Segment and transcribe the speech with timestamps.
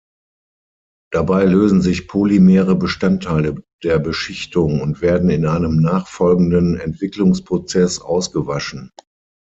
[1.11, 8.89] Dabei lösen sich polymere Bestandteile der Beschichtung und werden in einem nachfolgenden Entwicklungsprozess ausgewaschen.